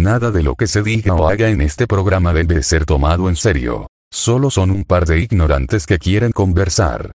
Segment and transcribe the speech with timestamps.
[0.00, 3.36] Nada de lo que se diga o haga en este programa debe ser tomado en
[3.36, 3.86] serio.
[4.10, 7.12] Solo son un par de ignorantes que quieren conversar.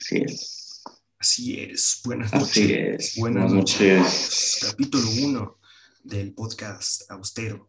[0.00, 0.82] Así es.
[1.18, 2.00] Así es.
[2.02, 3.10] Buenas Así noches.
[3.10, 3.16] es.
[3.18, 4.58] Buenas noches.
[4.70, 5.56] Capítulo 1
[6.04, 7.68] del podcast Austero.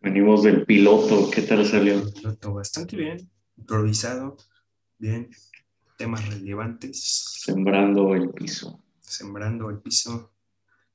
[0.00, 1.28] Venimos del piloto.
[1.28, 2.08] ¿Qué tal salió?
[2.14, 3.28] Piloto bastante bien.
[3.56, 4.36] Improvisado.
[5.00, 5.28] Bien.
[5.96, 7.40] Temas relevantes.
[7.44, 8.80] Sembrando el piso.
[9.00, 10.30] Sembrando el piso.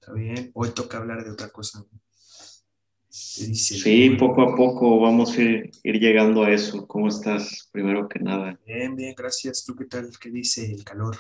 [0.04, 0.52] Está bien.
[0.54, 1.86] Hoy toca hablar de otra cosa.
[3.08, 6.86] Sí, poco a poco vamos a ir, ir llegando a eso.
[6.88, 7.70] ¿Cómo estás?
[7.72, 9.64] Primero que nada, Bien, bien, gracias.
[9.64, 10.10] ¿Tú qué tal?
[10.20, 11.16] ¿Qué dice el calor?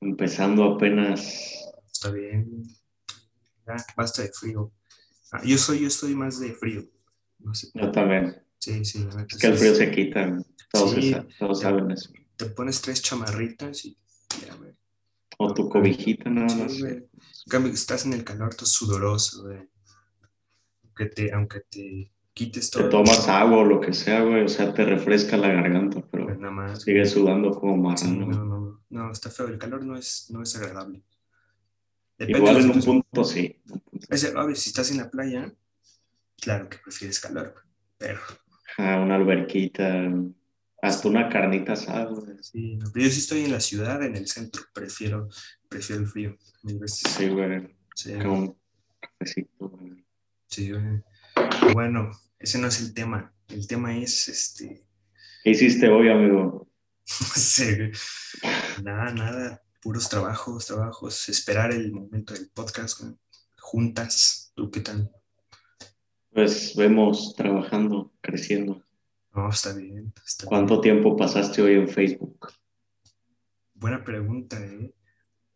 [0.00, 1.62] empezando apenas.
[1.92, 2.62] Está bien.
[3.66, 4.72] Ya, basta de frío.
[5.30, 6.84] Ah, yo soy, yo estoy más de frío.
[7.38, 7.68] No sé.
[7.74, 8.42] Yo también.
[8.58, 10.42] Sí, sí, la Es que el frío se quita.
[10.72, 11.10] Todos, Sí.
[11.10, 12.10] se- todos saben eso.
[12.36, 13.98] Te pones tres chamarritas y
[14.46, 14.56] ya.
[15.44, 16.72] O tu cobijita nada más.
[16.80, 17.08] En
[17.48, 19.68] cambio, estás en el calor, todo sudoroso, güey.
[20.84, 22.88] Aunque te, aunque te quites Te todo.
[22.90, 24.44] tomas agua o lo que sea, güey.
[24.44, 26.82] O sea, te refresca la garganta, pero pues nada más.
[26.82, 28.26] sigues sudando como marrano.
[28.26, 29.48] no, no, no, está feo.
[29.48, 31.02] El calor no es, no es agradable.
[32.18, 33.60] Depende Igual en un punto sí.
[33.66, 34.06] un punto.
[34.10, 35.52] Es decir, A ver, si estás en la playa,
[36.40, 37.54] claro que prefieres calor,
[37.98, 38.20] pero
[38.78, 40.10] Ajá, una alberquita,
[40.82, 42.10] hasta una carnita asada,
[42.42, 42.90] sí, no.
[42.92, 45.28] Pero yo sí estoy en la ciudad, en el centro, prefiero,
[45.68, 47.10] prefiero el frío, mil veces.
[47.16, 47.74] Sí, güey.
[47.94, 48.56] Sí, Con
[49.00, 50.04] cafecito, güey.
[50.48, 51.02] sí, güey.
[51.72, 53.32] Bueno, ese no es el tema.
[53.48, 54.84] El tema es este.
[55.44, 56.68] ¿Qué hiciste hoy, amigo?
[57.58, 57.92] Güey.
[58.82, 59.62] Nada, nada.
[59.82, 61.28] Puros trabajos, trabajos.
[61.28, 63.14] Esperar el momento del podcast güey.
[63.58, 64.52] juntas.
[64.54, 65.10] ¿Tú qué tal?
[66.32, 68.82] Pues vemos trabajando, creciendo.
[69.34, 70.12] No, está bien.
[70.26, 70.96] Está ¿Cuánto bien.
[70.96, 72.52] tiempo pasaste hoy en Facebook?
[73.74, 74.94] Buena pregunta, ¿eh?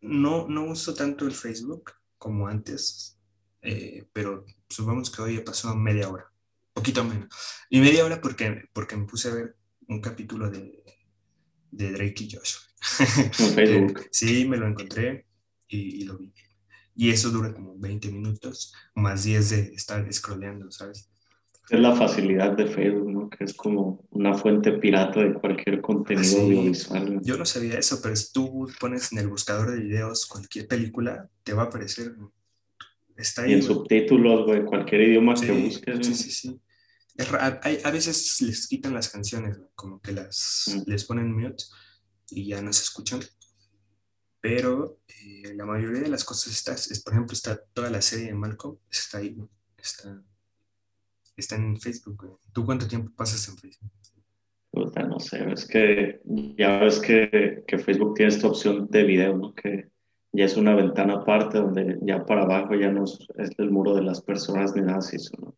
[0.01, 3.19] No, no uso tanto el Facebook como antes,
[3.63, 6.33] eh, pero supongamos que hoy he pasado media hora,
[6.73, 7.29] poquito menos.
[7.71, 9.57] Y media hora porque, porque me puse a ver
[9.89, 10.83] un capítulo de,
[11.71, 12.57] de Drake y Josh.
[13.39, 14.01] En Facebook.
[14.01, 15.27] Eh, sí, me lo encontré
[15.69, 16.33] y, y lo vi.
[16.95, 21.11] Y eso dura como 20 minutos, más 10 de estar scrolleando, ¿sabes?
[21.69, 23.31] Es la facilidad de Facebook, ¿no?
[23.31, 26.37] Que es como una fuente pirata de cualquier contenido Sí.
[26.41, 27.21] audiovisual.
[27.23, 31.29] Yo no sabía eso, pero si tú pones en el buscador de videos cualquier película,
[31.43, 32.15] te va a aparecer.
[33.17, 33.53] Está ahí.
[33.53, 36.07] Y en subtítulos, güey, cualquier idioma que Sí, busques.
[36.07, 36.61] sí, sí, sí.
[37.63, 40.91] Hay- a veces les quitan las canciones, güey, como que las Mm.
[40.91, 41.65] les ponen mute
[42.31, 43.21] y ya no se escuchan.
[44.41, 48.27] Pero eh, la mayoría de las cosas está, es, por ejemplo, está toda la serie
[48.27, 49.49] de Malcolm, está ahí, güey,
[49.79, 50.23] está,
[51.41, 52.17] está en Facebook.
[52.21, 52.33] güey.
[52.53, 53.91] ¿Tú cuánto tiempo pasas en Facebook?
[54.71, 56.21] Puta, no sé, es que
[56.59, 59.55] ya ves que, que Facebook tiene esta opción de video, ¿no?
[59.55, 59.89] Que
[60.33, 63.19] ya es una ventana aparte donde ya para abajo ya no es,
[63.57, 65.57] el muro de las personas ni nada así, ¿no?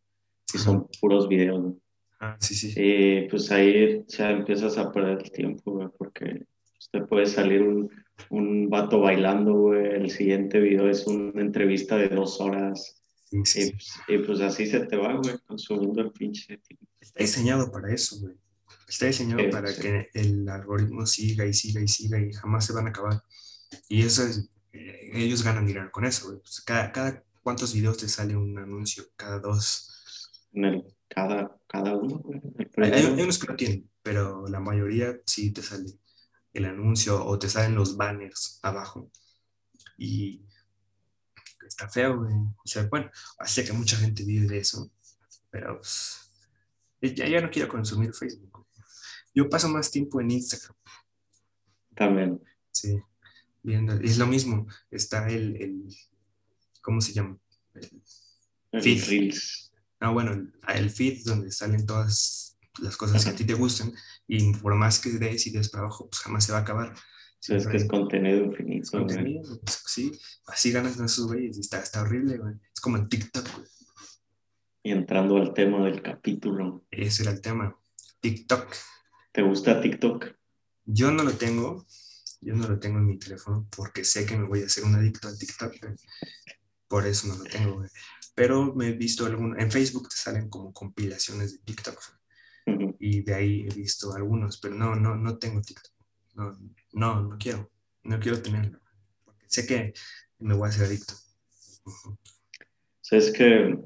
[0.54, 1.76] Y son puros videos, ¿no?
[2.20, 2.72] Ah, sí, sí.
[2.76, 6.46] Y pues ahí ya empiezas a perder el tiempo, güey, porque
[6.92, 7.90] te puede salir un,
[8.30, 12.97] un vato bailando, güey, el siguiente video es una entrevista de dos horas,
[13.30, 16.60] Sí, sí, y, pues, y pues así se te va, güey, consumiendo el pinche.
[17.00, 18.34] Está diseñado para eso, güey.
[18.88, 19.80] Está diseñado Sí, para sí.
[19.82, 23.22] que el algoritmo siga y siga y siga y jamás se van a acabar.
[23.88, 26.38] Y eso es, eh, ellos ganan dinero con eso, güey.
[26.40, 29.90] Pues cada, cada cuántos videos te sale un anuncio, cada dos.
[30.52, 32.22] En el, cada, cada uno,
[32.78, 35.84] Hay, hay- hay unos que no tienen, pero la mayoría sí te sale
[36.54, 39.10] el anuncio o te salen los banners abajo.
[39.98, 40.42] Y
[41.68, 42.34] está feo, güey.
[42.34, 43.10] O sea, bueno,
[43.44, 44.90] sé que mucha gente vive de eso,
[45.50, 46.30] pero pues,
[47.00, 48.50] ya, ya no quiero consumir Facebook.
[48.52, 48.64] güey.
[49.34, 50.74] Yo paso más tiempo en Instagram,
[51.94, 52.42] También.
[52.72, 53.00] sí.
[53.62, 55.96] Viendo, es lo mismo, está el, el
[56.80, 57.36] ¿cómo se llama?
[57.74, 58.02] El-
[58.72, 59.04] El Feed.
[59.08, 59.72] Reels.
[60.00, 63.92] Ah, bueno, el, el feed donde salen todas las cosas que a ti te gustan
[64.28, 66.94] y por más que des y des para abajo, pues jamás se va a acabar.
[67.40, 69.06] Sí, es que es contenido infinito, Es güey.
[69.06, 70.12] contenido, pues, sí,
[70.46, 72.54] así ganas con esos güeyes está, está horrible, güey.
[72.74, 73.66] Es como en TikTok, güey.
[74.82, 77.76] Y entrando al tema del capítulo, Ese era el tema.
[78.20, 78.66] TikTok.
[79.32, 80.34] ¿te gusta TikTok?
[80.84, 81.86] Yo no lo tengo,
[82.40, 84.94] yo no lo tengo en mi teléfono porque sé que me voy a hacer un
[84.94, 85.94] adicto al TikTok, güey.
[86.88, 87.88] Por eso no lo tengo, güey.
[88.34, 91.98] Pero me he visto algún, en Facebook te salen como compilaciones de TikTok
[92.66, 92.96] güey.
[92.98, 95.92] Y de ahí he visto algunos, pero no, no, no tengo TikTok.
[96.38, 96.56] No,
[96.92, 97.68] no, no quiero,
[98.04, 98.78] no quiero tenerlo.
[99.48, 99.92] Sé que
[100.38, 101.14] me voy a hacer adicto.
[103.10, 103.76] Es que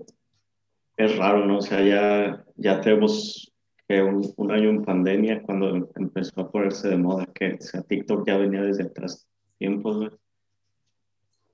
[0.98, 1.58] es raro, ¿no?
[1.58, 3.50] O sea, ya, ya tenemos
[3.88, 7.82] que un, un año en pandemia cuando empezó a ponerse de moda, que o sea,
[7.82, 9.26] TikTok ya venía desde atrás
[9.58, 10.10] tiempos, güey.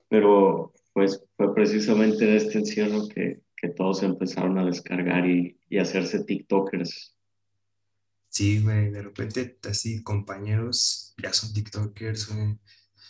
[0.09, 5.77] Pero pues fue precisamente en este encierro que, que todos empezaron a descargar y, y
[5.77, 7.15] hacerse TikTokers.
[8.29, 12.57] Sí, güey, de repente así compañeros ya son TikTokers, güey.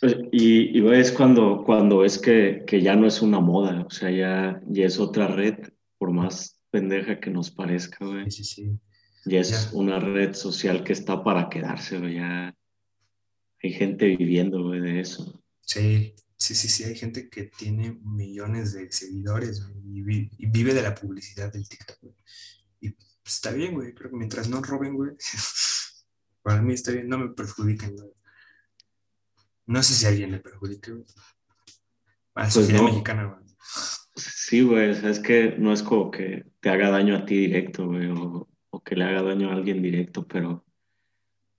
[0.00, 3.90] Pues, y, y ves cuando, cuando es que, que ya no es una moda, o
[3.90, 5.56] sea, ya, ya es otra red,
[5.98, 8.30] por más pendeja que nos parezca, güey.
[8.30, 8.80] Sí, sí, sí.
[9.26, 9.76] Ya es Ya.
[9.76, 12.14] una red social que está para quedarse, güey.
[12.14, 12.56] Ya
[13.62, 15.42] hay gente viviendo, güey, de eso.
[15.60, 20.80] Sí, sí, sí, sí, hay gente que tiene millones de seguidores güey, y vive de
[20.82, 22.14] la publicidad del TikTok, güey.
[23.30, 25.12] Pues, está bien, güey, creo que mientras no roben, güey,
[26.42, 28.10] para mí está bien, no me perjudican, güey.
[29.66, 31.04] No sé si a alguien le perjudica, güey.
[32.34, 32.88] A la Pues sociedad no.
[32.88, 33.54] mexicana, güey.
[34.16, 37.36] Sí, güey, o sea, es que no es como que te haga daño a ti
[37.36, 40.64] directo, güey, o, o que le haga daño a alguien directo, pero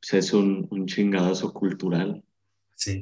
[0.01, 2.21] pues, es un, un chingadazo cultural
[2.75, 3.01] Sí,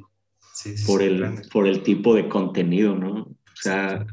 [0.54, 0.86] sí, sí.
[0.86, 1.48] por sí, el, grande.
[1.52, 3.22] por el tipo de contenido, ¿no?
[3.24, 4.06] O sea,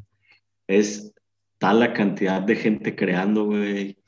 [0.66, 1.12] es
[1.58, 3.98] tal la cantidad de gente creando, güey,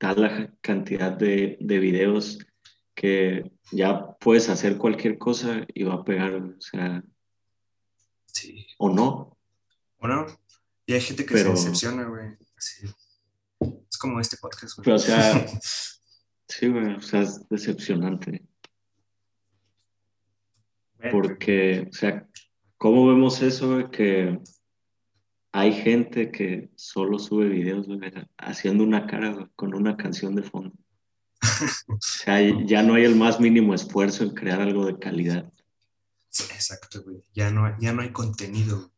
[0.00, 2.38] tal la cantidad de, de videos
[2.94, 7.04] que ya puedes hacer cualquier cosa y va a pegar, o sea,
[8.32, 8.66] Sí.
[8.78, 9.36] o no,
[9.98, 10.24] Bueno,
[10.86, 12.30] y hay gente que Pero- se decepciona, güey.
[12.56, 12.86] Sí.
[13.90, 14.84] Es como este podcast, güey.
[14.84, 15.46] Pero, o sea,
[16.48, 18.46] sí, güey, o sea, es decepcionante.
[21.12, 22.26] Porque, o sea,
[22.78, 23.90] ¿cómo vemos eso, güey?
[23.90, 24.38] Que
[25.52, 28.00] hay gente que solo sube videos, güey,
[28.38, 30.74] haciendo una cara, güey, con una canción de fondo.
[31.88, 35.52] O sea, ya no hay el más mínimo esfuerzo en crear algo de calidad.
[36.28, 37.22] Sí, exacto, güey.
[37.34, 38.92] Ya no, ya no hay contenido.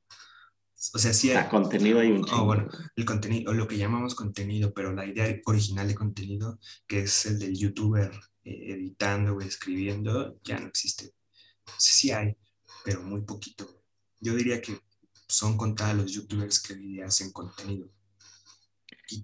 [0.94, 2.44] O sea, sí hay sea, contenido hay un Ah, chingo.
[2.44, 2.68] bueno.
[2.96, 7.24] el contenido, o lo que llamamos contenido, pero la idea original de contenido, que es
[7.26, 8.10] el del youtuber
[8.44, 11.14] eh, editando o escribiendo, ya no existe.
[11.78, 12.36] Sí, sí hay,
[12.84, 13.82] pero muy poquito.
[14.20, 14.78] Yo diría que
[15.32, 17.88] son contados los youtubers que hoy día hacen contenido.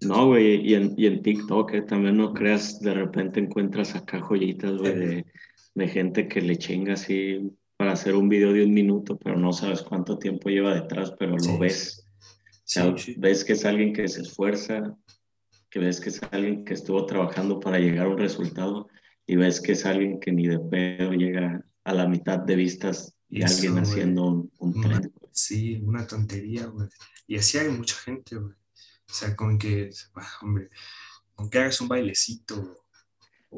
[0.06, 4.20] No, güey, y en, y en TikTok eh, también no creas, de repente encuentras acá
[4.20, 5.26] joyitas, güey, de,
[5.74, 9.52] de gente que le chinga así para hacer un video de un minuto, pero no
[9.52, 11.52] sabes cuánto tiempo lleva detrás, pero Sí.
[11.52, 12.04] lo ves.
[12.04, 12.22] O
[12.64, 13.14] Sí, sea, sí.
[13.16, 14.94] ves que es alguien que se esfuerza,
[15.70, 18.88] que ves que es alguien que estuvo trabajando para llegar a un resultado
[19.26, 23.14] y ves que es alguien que ni de pedo llega a la mitad de vistas
[23.30, 25.07] y Eso, alguien haciendo un, un.
[25.38, 26.88] Sí, una tontería, güey.
[27.28, 28.54] Y así hay mucha gente, güey.
[29.08, 30.68] O sea, con que, ah, hombre,
[31.34, 32.84] con que hagas un bailecito.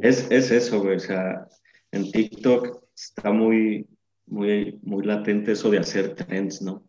[0.02, 0.96] Es, es eso, güey.
[0.96, 1.48] O sea,
[1.90, 3.88] en TikTok está muy,
[4.26, 6.86] muy, muy latente eso de hacer trends, ¿no?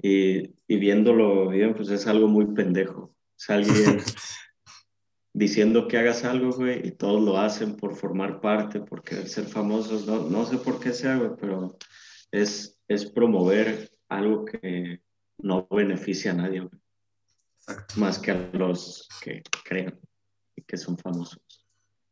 [0.00, 3.14] Y, y viéndolo bien, pues es algo muy pendejo.
[3.38, 3.98] Es alguien
[5.34, 9.44] diciendo que hagas algo, güey, y todos lo hacen por formar parte, por querer ser
[9.44, 10.06] famosos.
[10.06, 11.76] No, no sé por qué sea, güey, pero
[12.30, 15.02] es, es promover algo que
[15.38, 16.68] no beneficia a nadie,
[17.58, 17.94] Exacto.
[17.98, 19.98] más que a los que crean
[20.56, 21.40] y que son famosos.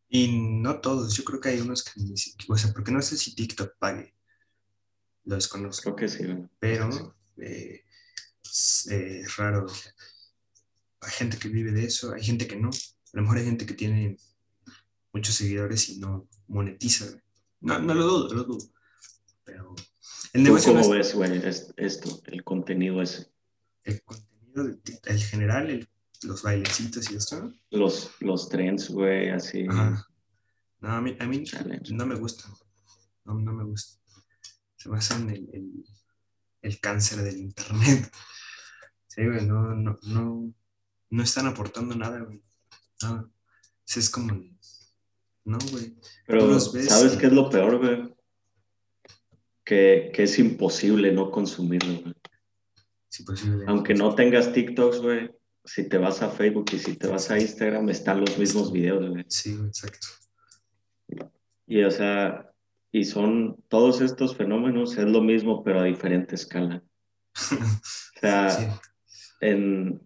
[0.08, 3.00] Y no todos, yo creo que hay unos que ni siquiera, o sea, porque no
[3.00, 4.14] sé si TikTok pague,
[5.25, 6.25] lo desconozco, Creo que sí,
[6.58, 7.85] pero eh,
[8.44, 9.67] es eh, raro.
[11.03, 12.70] Hay gente que vive de eso, hay gente que no.
[12.70, 14.17] A lo mejor hay gente que tiene
[15.12, 17.06] muchos seguidores y no monetiza.
[17.61, 18.67] No, no lo dudo, lo dudo.
[19.44, 19.75] Pero
[20.32, 23.31] el ¿Tú negocio no cómo es ves, güey, es- esto, el contenido ese?
[23.84, 25.89] el contenido, de el general, el-
[26.22, 27.53] los bailecitos y esto.
[27.70, 29.67] Los, los trends, güey, así.
[29.69, 30.06] Ajá.
[30.81, 31.43] No, a mí, a mí
[31.93, 32.53] no me gustan.
[33.25, 33.99] No, no me gusta.
[34.77, 35.84] Se basa en el, el-
[36.63, 38.10] el cáncer del internet.
[39.06, 40.55] Sí, güey, no, no, no,
[41.10, 42.43] no están aportando nada, güey.
[43.03, 43.29] Nada.
[43.84, 44.32] Sí, es como,
[45.44, 45.96] no, güey.
[46.27, 48.15] Pero, ¿sabes qué es lo peor, güey?
[49.70, 52.15] Que, que es imposible no consumirlo, güey.
[53.08, 53.24] Sí.
[53.69, 55.31] Aunque no tengas TikToks, güey,
[55.65, 59.08] si te vas a Facebook y si te vas a Instagram, están los mismos videos,
[59.08, 59.24] güey.
[59.29, 60.08] Sí, exacto.
[61.69, 62.50] Y, o sea,
[62.91, 66.82] y son todos estos fenómenos, es lo mismo, pero a diferente escala.
[68.17, 68.67] O sea, Sí,
[69.41, 70.00] en,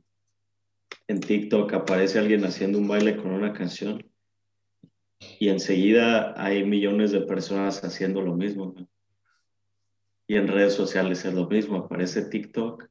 [1.08, 4.06] en TikTok aparece alguien haciendo un baile con una canción
[5.40, 8.74] y enseguida hay millones de personas haciendo lo mismo.
[8.76, 8.88] ¿no?
[10.26, 12.88] Y en redes sociales es lo mismo, aparece TikTok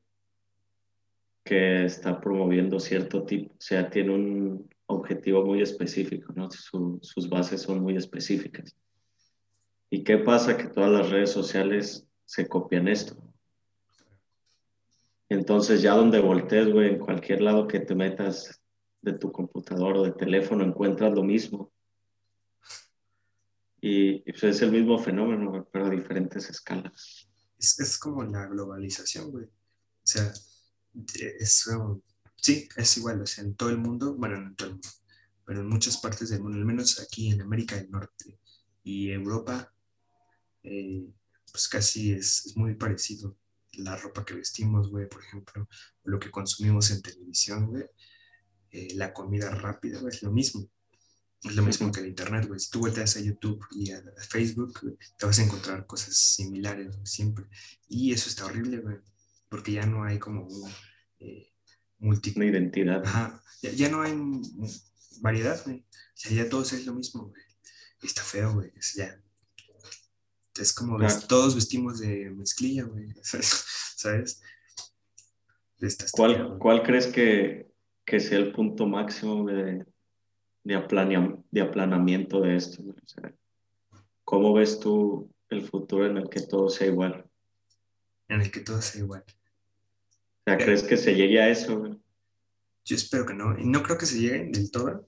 [1.44, 6.50] que está promoviendo cierto tipo, o sea, tiene un objetivo muy específico, ¿no?
[6.52, 8.76] Su- sus bases son muy específicas.
[9.90, 10.58] ¿Y qué pasa?
[10.58, 13.16] Que todas las redes sociales se copian esto.
[15.30, 18.62] Entonces ya donde voltees, güey, en cualquier lado que te metas
[19.02, 21.72] de tu computador o de teléfono, encuentras lo mismo.
[23.86, 27.28] Y, y, pues es el mismo fenómeno, pero a diferentes escalas.
[27.60, 29.46] es, es como la globalización, güey.
[30.02, 30.32] sea,
[31.38, 32.02] eso,
[32.38, 34.90] sí, es igual, o sea, en todo el mundo, bueno, no en todo el mundo,
[35.46, 38.40] pero en muchas partes del mundo, al menos aquí en América del Norte
[38.86, 39.74] y Europa,
[40.64, 41.06] eh,
[41.52, 43.38] pues casi es, muy parecido.
[43.74, 45.68] La ropa que vestimos, güey, por ejemplo,
[46.06, 47.84] lo que consumimos en televisión, güey,
[48.72, 50.70] eh, la comida rápida, es lo mismo.
[51.44, 52.60] Es lo mismo que el Internet, güey.
[52.60, 57.46] Si tú vueltas a YouTube y a, Facebook, te vas a encontrar cosas similares siempre.
[57.88, 58.98] Y eso está horrible, güey,
[59.50, 60.72] porque ya no hay como un
[61.20, 61.52] eh,
[62.00, 63.04] Una identidad.
[63.06, 64.14] Ajá, ya, no hay
[65.20, 65.80] variedad, güey.
[65.80, 67.42] O sea, ya todos es lo mismo, güey.
[68.02, 68.72] Está feo, güey.
[68.78, 69.22] Es ya.
[70.56, 70.98] Es como
[71.28, 73.14] todos vestimos de mezclilla, güey.
[73.24, 74.42] ¿Sabes?
[76.12, 77.70] ¿Cuál, ¿Cuál crees que,
[78.06, 79.86] que sea el punto máximo de,
[80.64, 82.84] de, de aplanamiento de esto.
[84.24, 87.26] ¿Cómo ves tú el futuro en el que todo sea igual?
[88.28, 89.24] En el que todo sea igual.
[90.46, 92.00] O ¿crees que se llegue a eso?
[92.86, 93.58] Yo espero que no.
[93.58, 95.08] Y no creo que se llegue del todo.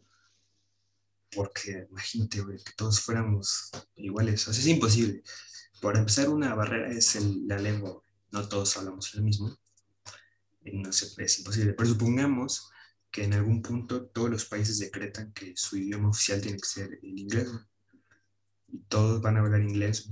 [1.33, 4.47] Porque imagínate, que todos fuéramos iguales.
[4.47, 5.21] O sea, es imposible.
[5.81, 7.15] Por empezar, una barrera es
[7.47, 8.01] la lengua.
[8.31, 9.57] No todos hablamos el mismo.
[10.63, 11.73] no es imposible.
[11.73, 12.71] Pero supongamos
[13.15, 16.99] que en algún punto todos los países decretan que su idioma oficial tiene que ser
[17.01, 17.47] el inglés.
[18.67, 20.11] Y todos van a hablar inglés.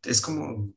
[0.00, 0.72] es como...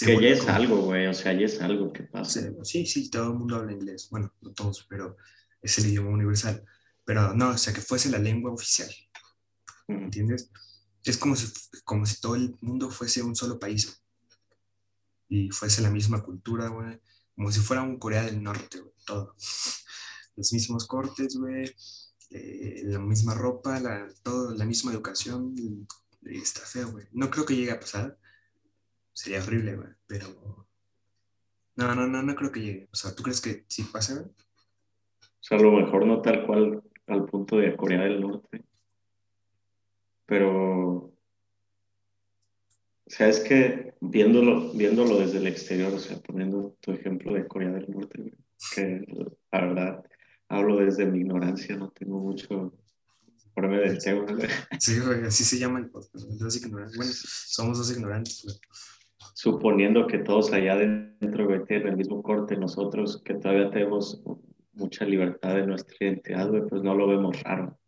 [0.00, 1.06] Que ya es algo, güey.
[1.06, 2.40] O sea, ya es algo que pasa.
[2.64, 4.08] Sí, sí, todo el mundo habla inglés.
[4.10, 5.16] Bueno, no todos, pero
[5.62, 6.64] es el idioma universal.
[7.04, 8.90] Pero no, o sea, que fuese la lengua oficial.
[9.86, 10.50] ¿Entiendes?
[11.04, 11.46] Es como si,
[11.84, 14.02] como si todo el mundo fuese un solo país.
[15.28, 17.00] Y fuese la misma cultura, güey.
[17.36, 18.94] Como si fuera un Corea del Norte, güey.
[19.06, 19.36] Todo
[20.38, 21.70] los mismos cortes, güey,
[22.30, 25.54] eh, la misma ropa, la, todo, la misma educación,
[26.22, 27.06] está feo, güey.
[27.12, 28.16] No creo que llegue a pasar,
[29.12, 30.66] sería horrible, güey, pero...
[31.76, 32.88] No, no, no, no creo que llegue.
[32.92, 34.26] O sea, ¿tú crees que sí pasa, güey?
[34.26, 38.64] O sea, a lo mejor no tal cual al punto de Corea del Norte,
[40.26, 41.12] pero...
[43.06, 47.48] O sea, es que viéndolo, viéndolo desde el exterior, o sea, poniendo tu ejemplo de
[47.48, 48.34] Corea del Norte,
[48.74, 49.04] que
[49.50, 50.04] la verdad
[50.48, 52.72] hablo desde mi ignorancia, no tengo mucho
[53.56, 54.26] medio del tema.
[54.78, 58.56] Sí, güey, así se llama el podcast, Bueno, somos dos ignorantes, güey.
[59.34, 64.22] Suponiendo que todos allá dentro, güey, tienen el mismo corte, nosotros que todavía tenemos
[64.72, 67.78] mucha libertad de nuestra identidad, güey, pues no lo vemos raro.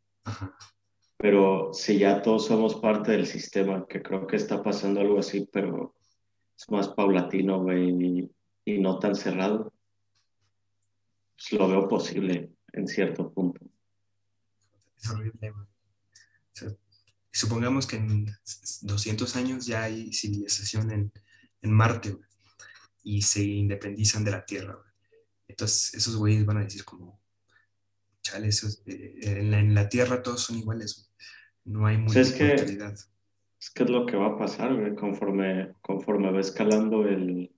[1.17, 5.49] Pero si ya todos somos parte del sistema, que creo que está pasando algo así,
[5.53, 5.95] pero
[6.57, 8.31] es más paulatino, güey,
[8.65, 9.73] y no tan cerrado,
[11.49, 13.61] pues, lo veo posible en cierto punto.
[15.03, 15.53] Es horrible,
[17.33, 18.27] supongamos que en
[18.83, 21.13] 200 años ya hay civilización en,
[21.63, 22.17] en Marte
[23.03, 24.79] y se independizan de la Tierra.
[25.49, 27.21] Entonces, esos güeyes van a decir como,
[28.23, 28.51] chale,
[28.87, 31.11] eh, en, la, Tierra todos son iguales.
[31.65, 32.41] No hay mucha pues es
[33.61, 37.55] es que es lo que va a pasar, conforme, conforme va escalando el,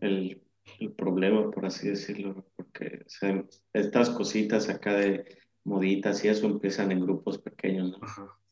[0.00, 0.43] el
[0.80, 3.04] el problema, por así decirlo, porque
[3.72, 5.24] estas cositas acá de
[5.64, 7.98] moditas y eso empiezan en grupos pequeños,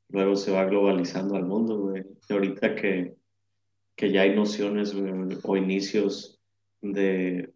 [0.09, 2.05] Luego se va globalizando al mundo, güey.
[2.29, 3.15] Y ahorita que,
[3.97, 4.95] que ya hay nociones
[5.43, 6.39] o inicios
[6.83, 7.55] de,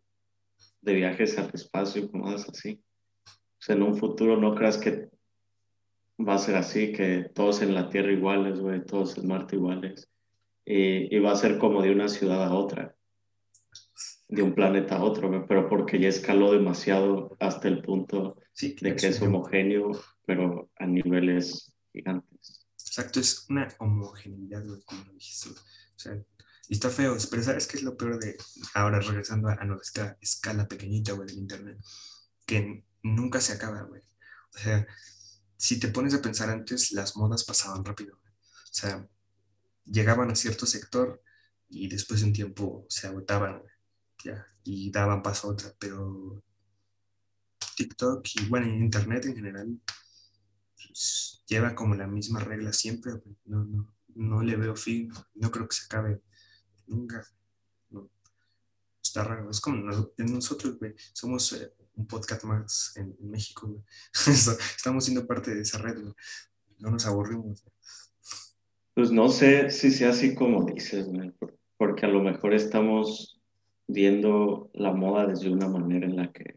[0.80, 2.80] de viajes al espacio y cosas así.
[3.26, 5.10] O sea, en un futuro no creas que
[6.18, 10.08] va a ser así, que todos en la Tierra iguales, güey, todos en Marte iguales.
[10.64, 12.95] Y, y va a ser como de una ciudad a otra
[14.28, 19.08] de un planeta a otro, pero porque ya escaló demasiado hasta el punto de que
[19.08, 19.92] es homogéneo,
[20.26, 22.66] pero a niveles gigantes.
[22.74, 25.50] Exacto, es una homogeneidad, como lo dijiste.
[25.50, 26.18] O sea,
[26.68, 28.36] y está feo, pero ¿sabes qué es lo peor de
[28.74, 31.78] ahora regresando a, nuestra escala pequeñita, güey, del Internet?
[32.44, 34.02] Que nunca se acaba, güey.
[34.54, 34.86] O sea,
[35.56, 38.16] si te pones a pensar antes, las modas pasaban rápido.
[38.16, 39.06] O sea,
[39.84, 41.22] llegaban a cierto sector
[41.68, 43.75] y después de un tiempo se agotaban, güey
[44.64, 46.42] y daban paso a otra, pero
[47.76, 49.80] TikTok y bueno, Internet en general
[50.74, 53.12] pues, lleva como la misma regla siempre,
[53.44, 56.20] no, no, no le veo fin, no creo que se acabe
[56.86, 57.26] nunca.
[59.02, 59.78] Está raro, es como
[60.18, 60.76] nosotros,
[61.12, 63.82] somos eh, un podcast más en, México,
[64.76, 65.96] estamos siendo parte de esa red,
[66.78, 67.64] no nos aburrimos.
[68.94, 71.06] Pues no sé si sea así como dices,
[71.76, 73.35] porque a lo mejor estamos
[73.88, 76.56] viendo la moda desde una manera en la que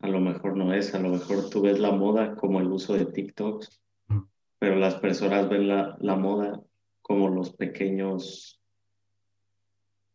[0.00, 2.94] a lo mejor no es, a lo mejor tú ves la moda como el uso
[2.94, 4.20] de TikToks, mm.
[4.58, 6.62] pero las personas ven la, la moda
[7.02, 8.60] como los pequeños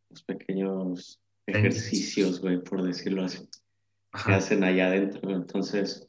[0.10, 3.50] los pequeños ejercicios, güey, por decirlo así,
[4.25, 5.30] que hacen allá adentro.
[5.32, 6.08] Entonces,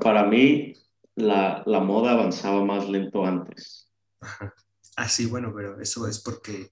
[0.00, 0.74] para, mí,
[1.16, 3.90] la, la, moda avanzaba más lento antes.
[4.20, 4.54] Ajá.
[4.96, 6.70] Ah, sí, bueno, pero eso es porque...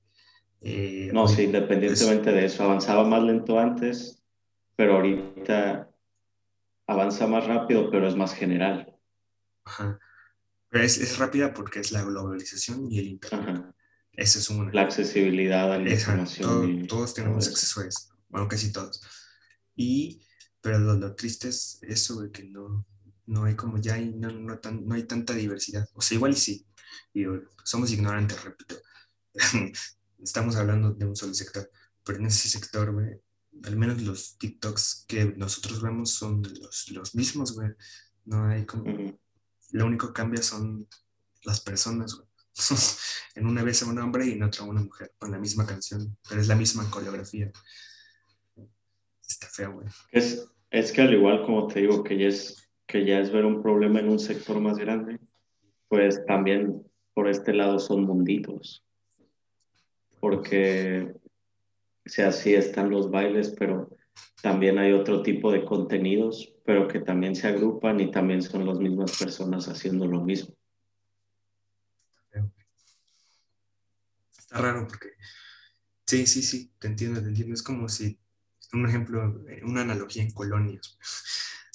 [0.60, 4.22] Eh, no, sí, independientemente de eso, avanzaba más lento antes,
[4.76, 5.88] pero ahorita
[6.86, 8.96] avanza más rápido, pero es más general.
[9.64, 9.98] Ajá.
[10.72, 13.64] es, es, rápida porque es la globalización y el Internet.
[14.12, 14.72] Eso es una.
[14.72, 16.86] La accesibilidad a la información.
[16.86, 19.00] todos tenemos acceso a eso, bueno, casi todos.
[19.76, 20.26] Y,
[20.60, 22.84] pero lo, triste es eso, de que no,
[23.26, 25.88] no hay como ya, hay, no, no, no hay tanta diversidad.
[25.92, 26.66] O sea, igual y sí,
[27.14, 27.24] y
[27.62, 28.76] somos ignorantes, repito.
[30.22, 31.70] Estamos hablando de un solo sector,
[32.04, 33.20] pero en ese sector, güey,
[33.64, 37.70] al menos los TikToks que nosotros vemos son los, los mismos, güey.
[38.25, 39.18] No hay como...
[39.72, 40.88] Lo único que cambia son
[41.44, 42.28] las personas, güey.
[43.34, 45.66] en una vez a un hombre y en otra a una mujer, con la misma
[45.66, 47.50] canción, pero es la misma coreografía.
[49.26, 49.87] Está feo, güey.
[50.10, 53.44] Es, es que al igual como te digo, que ya, es, que ya es ver
[53.44, 55.20] un problema en un sector más grande,
[55.88, 56.82] pues también
[57.14, 58.84] por este lado son munditos.
[60.20, 61.14] Porque,
[62.06, 63.90] o sea, sí están los bailes, pero
[64.42, 68.78] también hay otro tipo de contenidos, pero que también se agrupan y también son las
[68.78, 70.54] mismas personas haciendo lo mismo.
[74.38, 75.10] Está raro porque,
[76.06, 77.52] sí, sí, sí, te entiendo, te entiendo.
[77.52, 78.18] Es como si,
[78.72, 80.98] un ejemplo, una analogía en colonias.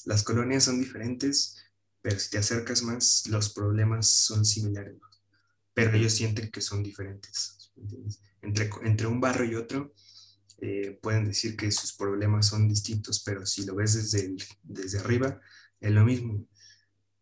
[0.06, 1.64] Las colonias son diferentes,
[2.02, 4.96] pero si te acercas más, los problemas son similares,
[5.74, 7.72] pero ellos sienten que son diferentes.
[8.44, 9.94] Entre, entre un barrio y otro,
[10.60, 15.42] eh, pueden decir que sus problemas son distintos, pero si lo ves desde, desde arriba,
[15.80, 16.46] es lo mismo.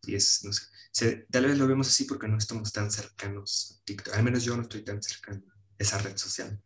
[0.04, 0.52] Y es, no
[0.92, 4.16] sé, tal vez lo vemos así porque no estamos tan cercanos a TikTok.
[4.16, 6.60] Al menos yo no estoy tan cercano a esa red social.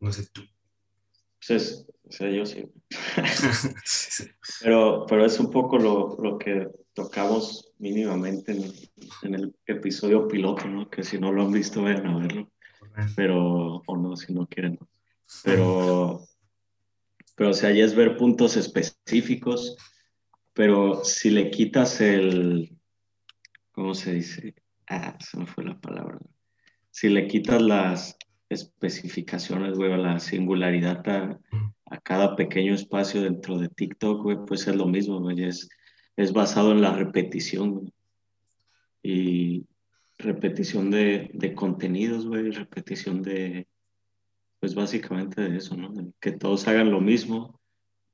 [0.00, 0.42] No sé tú.
[1.46, 2.64] Pues o sea, yo sí.
[4.62, 8.72] pero, pero es un poco lo, lo que tocamos mínimamente en,
[9.22, 10.90] en, el episodio piloto, ¿no?
[10.90, 12.51] Que si no lo han visto, vayan a verlo.
[13.16, 14.78] Pero, o no, si no quieren.
[15.44, 16.26] Pero,
[17.36, 19.76] pero o sea, ya es ver puntos específicos
[20.54, 22.76] pero si le quitas el,
[23.72, 24.54] ¿cómo se dice?
[24.86, 26.18] Ah, se me fue la palabra.
[26.90, 28.16] Si le quitas las
[28.50, 31.38] especificaciones, güey, la singularidad a,
[32.02, 35.68] cada pequeño espacio dentro de TikTok, güey, pues es lo mismo, güey, es,
[36.16, 37.92] es basado en la repetición,
[39.02, 39.66] Y
[40.22, 43.68] repetición de, de contenidos, güey, repetición de,
[44.60, 45.92] pues básicamente de eso, ¿no?
[46.20, 47.60] que todos hagan lo mismo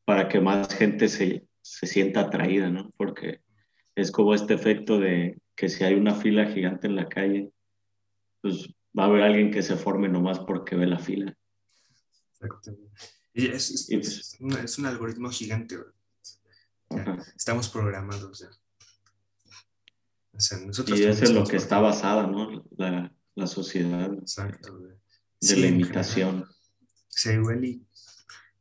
[0.04, 2.90] para que más gente se, se sienta atraída, ¿no?
[2.96, 3.42] Porque
[3.94, 7.52] es como este efecto de que si hay una fila gigante en la calle,
[8.40, 8.68] pues
[8.98, 11.36] va a haber alguien que se forme nomás porque ve la fila.
[13.34, 15.76] Y es, es, pues un, algoritmo gigante.
[17.36, 18.50] estamos programados ya.
[20.38, 22.64] O sea, nosotros y eso es lo que está basada, ¿no?
[22.76, 24.14] La, la sociedad.
[24.14, 24.78] Exacto.
[25.40, 26.48] De la imitación.
[27.08, 27.84] Sí, igual y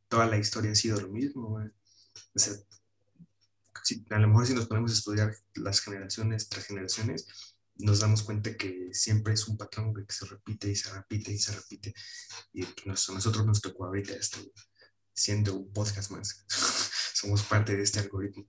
[0.07, 1.67] toda la historia ha sido lo mismo, güey.
[1.67, 2.53] O sea,
[4.09, 7.27] a lo mejor si nos ponemos a estudiar las generaciones tras generaciones,
[7.75, 11.37] nos damos cuenta que siempre es un patrón que se repite y se repite y
[11.37, 11.93] se repite.
[12.53, 14.39] Y a nosotros nos tocó ahorita esto,
[15.13, 16.43] siendo un podcast más.
[17.13, 18.47] Somos parte de este algoritmo.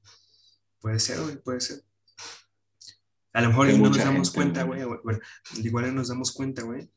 [0.80, 1.84] Puede ser, güey, puede ser.
[3.38, 4.83] A lo mejor no nos damos cuenta, güey.
[5.05, 5.20] Bueno,
[5.55, 6.90] igual no nos damos cuenta, güey,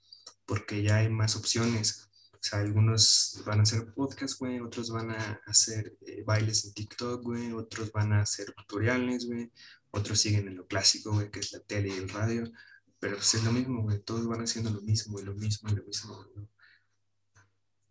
[0.46, 5.12] porque ya hay más opciones o sea, algunos van a hacer podcast, güey, otros van
[5.12, 9.52] a hacer eh, bailes en TikTok, güey, otros van a hacer tutoriales, güey,
[9.92, 12.52] otros siguen en lo clásico, güey, que es la tele y el radio,
[13.00, 15.76] pero pues es lo mismo, güey, todos van haciendo lo mismo y lo mismo y
[15.76, 16.26] lo mismo.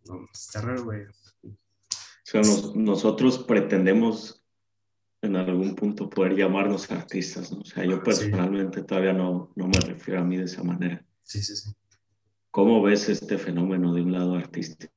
[0.03, 1.03] No, está raro, güey.
[1.05, 1.55] O
[2.25, 2.41] sea,
[2.75, 4.40] nosotros pretendemos
[5.21, 7.59] en algún punto poder llamarnos artistas, ¿no?
[7.59, 11.03] O sea, yo personalmente todavía no, no me refiero a mí de esa manera.
[11.23, 11.71] Sí, sí, sí.
[12.49, 14.91] ¿Cómo ves este fenómeno de un lado artístico?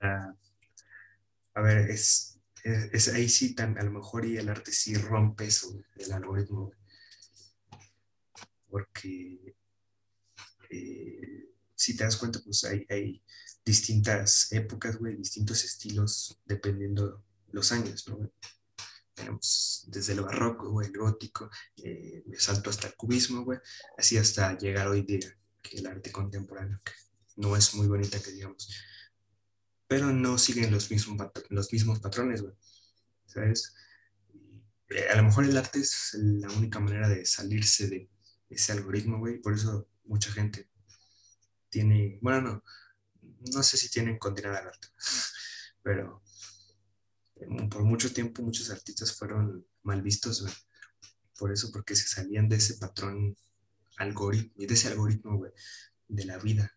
[0.00, 0.34] Ah,
[1.54, 5.46] a ver, es, es, ahí sí tan, a lo mejor y el arte sí rompe
[5.46, 6.72] eso, el algoritmo.
[8.68, 9.54] Porque
[10.68, 13.22] eh, si te das cuenta, pues hay, hay
[13.64, 17.24] distintas épocas, güey, distintos estilos dependiendo
[17.56, 18.30] los años, ¿no?
[19.14, 21.50] tenemos desde el barroco, güey, el gótico,
[21.82, 23.58] eh, salto hasta el cubismo, güey,
[23.96, 26.92] así hasta llegar hoy día, que el arte contemporáneo, que
[27.36, 28.68] no es muy bonita que digamos,
[29.88, 31.16] pero no siguen los mismos,
[31.48, 32.54] los mismos patrones, güey,
[33.24, 33.74] ¿sabes?
[34.90, 38.10] Eh, a lo mejor el arte es la única manera de salirse de
[38.50, 40.68] ese algoritmo, güey, por eso mucha gente
[41.70, 42.62] tiene, bueno, no,
[43.54, 44.88] no sé si tienen condenada al arte,
[45.82, 46.22] pero
[47.70, 50.44] por mucho tiempo muchos artistas fueron mal vistos,
[51.38, 53.36] por eso, porque se salían de ese patrón
[53.98, 55.52] algoritmo, de ese algoritmo, güey,
[56.08, 56.72] de la vida.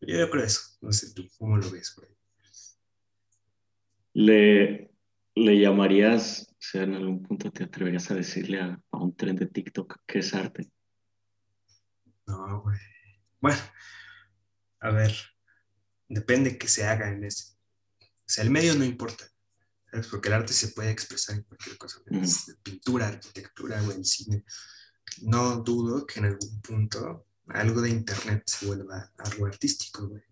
[0.00, 2.08] Yo creo eso, no sé tú, ¿cómo lo ves, güey?
[4.14, 4.90] Le,
[5.34, 9.36] le llamarías, o sea, en algún punto te atreverías a decirle a, a un tren
[9.36, 10.70] de TikTok que es arte.
[12.26, 12.78] No, güey.
[13.40, 13.60] Bueno,
[14.80, 15.14] a ver,
[16.08, 17.54] depende que se haga en ese.
[18.00, 19.31] O sea, el medio no importa,
[19.92, 20.06] ¿sabes?
[20.08, 22.00] Porque el arte se puede expresar en cualquier cosa.
[22.62, 24.44] Pintura, arquitectura, güey, el cine.
[25.20, 30.22] No dudo que en algún punto algo de internet se vuelva algo artístico, güey.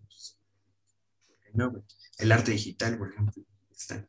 [1.53, 1.83] No, güey.
[2.17, 4.07] El arte digital, por ejemplo, está.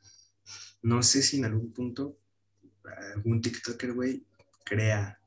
[0.83, 2.19] No sé si en algún punto
[3.15, 4.27] algún TikToker, güey,
[4.65, 5.21] crea,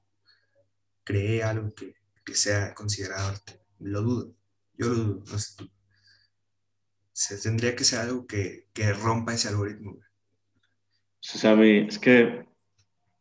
[1.04, 3.62] cree algo que, que sea considerado arte.
[3.80, 4.36] Lo dudo.
[4.78, 5.72] Yo lo dudo, no sé tú.
[7.14, 9.94] Se tendría que ser algo que, que rompa ese algoritmo.
[9.94, 10.05] Güey.
[11.34, 12.46] O sea, mi, es que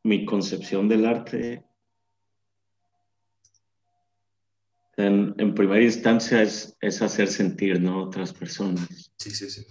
[0.02, 1.64] mi concepción del arte
[4.96, 8.04] en, en primera instancia es, es, hacer sentir, ¿no?
[8.04, 9.12] Otras personas.
[9.16, 9.64] Sí, sí, sí.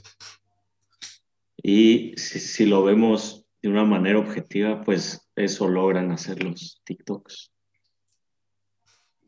[1.57, 7.51] Y si, si, lo vemos de una manera objetiva, pues eso logran hacer los TikToks.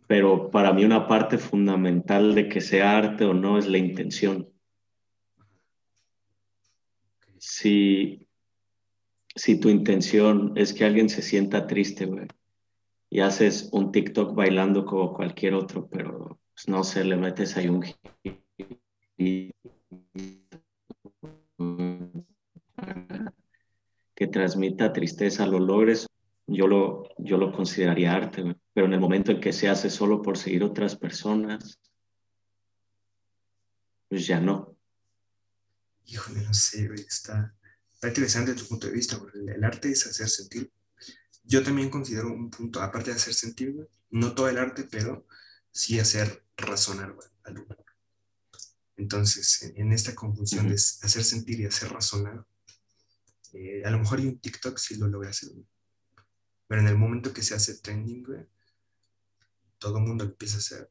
[0.08, 4.50] Pero para mí una parte fundamental de que sea arte o no es la intención.
[7.38, 8.25] Si,
[9.36, 12.28] si tu intención es que alguien se sienta triste, güey,
[13.10, 17.68] y haces un TikTok bailando como cualquier otro, pero pues, no sé, le metes ahí
[17.68, 17.84] un
[24.16, 26.08] que transmita tristeza, lo logres,
[26.48, 30.22] yo lo, yo lo consideraría arte, pero en el momento en que se hace solo
[30.22, 31.78] por seguir otras personas,
[34.08, 34.78] pues ya no.
[36.06, 37.54] Híjole, no sé, está,
[37.96, 40.72] está interesante tu punto de vista, porque el arte es hacer sentir.
[41.44, 45.26] Yo también considero un punto, aparte de hacer sentir, no todo el arte, pero
[45.72, 47.84] sí hacer razonar al humano.
[48.98, 52.46] Entonces, en, esta conjunción de hacer sentir y hacer razonar,
[53.54, 55.52] eh, a lo mejor hay un TikTok sí lo logra hacer,
[56.68, 58.26] pero en el momento que se hace trending,
[59.78, 60.90] todo el mundo empieza a hacer,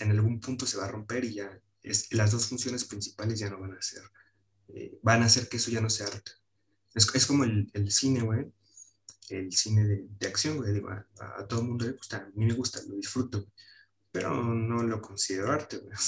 [0.00, 3.48] en algún punto se va a romper y ya es, las dos funciones principales ya
[3.48, 4.02] no van a ser,
[4.74, 6.32] eh, van a hacer que eso ya no sea arte.
[6.94, 8.52] Es, es como el, el cine, güey
[9.30, 10.72] el cine de, de acción, güey.
[10.72, 13.46] Digo, a, todo el mundo le gusta, a mí me gusta, lo disfruto,
[14.10, 15.96] pero no lo considero arte, güey.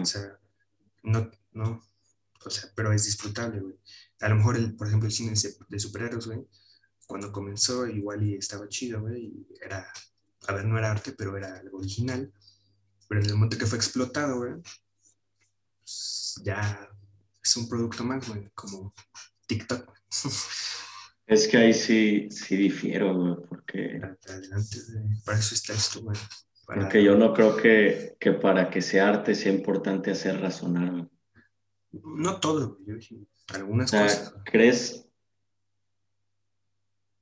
[0.00, 0.40] O sea,
[1.02, 1.82] no, no,
[2.42, 3.78] o sea, pero es disfrutable, güey.
[4.20, 5.34] A lo mejor, el, por ejemplo, el cine
[5.68, 6.48] de superhéroes, güey,
[7.06, 9.86] cuando comenzó igual y estaba chido, güey, y era,
[10.46, 12.32] a ver, no era arte, pero era algo original,
[13.06, 14.54] pero en el momento que fue explotado, güey,
[15.82, 16.88] pues ya
[17.44, 18.94] es un producto más, güey, como
[19.46, 19.92] TikTok.
[21.26, 24.00] Es que ahí sí, sí difiero, güey, porque...
[24.28, 24.78] Adelante,
[25.24, 26.18] para eso está esto, güey.
[26.66, 31.08] Porque yo no creo que, que, para que sea arte sea importante hacer razonar.
[31.92, 33.16] No todo, yo dije,
[33.48, 34.34] algunas cosas.
[34.44, 35.06] ¿Crees,